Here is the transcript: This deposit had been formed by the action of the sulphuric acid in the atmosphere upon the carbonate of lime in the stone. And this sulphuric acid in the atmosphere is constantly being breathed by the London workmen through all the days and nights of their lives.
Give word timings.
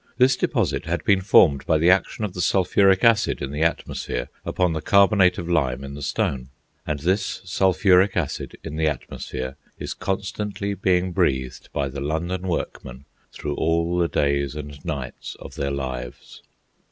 This 0.17 0.35
deposit 0.35 0.85
had 0.87 1.03
been 1.03 1.21
formed 1.21 1.63
by 1.67 1.77
the 1.77 1.91
action 1.91 2.25
of 2.25 2.33
the 2.33 2.41
sulphuric 2.41 3.03
acid 3.03 3.39
in 3.39 3.51
the 3.51 3.61
atmosphere 3.61 4.29
upon 4.43 4.73
the 4.73 4.81
carbonate 4.81 5.37
of 5.37 5.47
lime 5.47 5.83
in 5.83 5.93
the 5.93 6.01
stone. 6.01 6.49
And 6.87 7.01
this 7.01 7.39
sulphuric 7.45 8.17
acid 8.17 8.57
in 8.63 8.77
the 8.77 8.87
atmosphere 8.87 9.57
is 9.77 9.93
constantly 9.93 10.73
being 10.73 11.11
breathed 11.11 11.69
by 11.71 11.87
the 11.87 12.01
London 12.01 12.47
workmen 12.47 13.05
through 13.31 13.53
all 13.53 13.99
the 13.99 14.07
days 14.07 14.55
and 14.55 14.83
nights 14.83 15.37
of 15.39 15.53
their 15.53 15.69
lives. 15.69 16.41